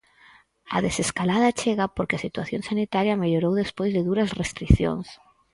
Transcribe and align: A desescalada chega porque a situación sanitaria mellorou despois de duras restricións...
A 0.75 0.77
desescalada 0.87 1.55
chega 1.61 1.85
porque 1.95 2.15
a 2.15 2.23
situación 2.25 2.61
sanitaria 2.69 3.19
mellorou 3.21 3.53
despois 3.55 3.91
de 3.95 4.05
duras 4.09 4.29
restricións... 4.41 5.07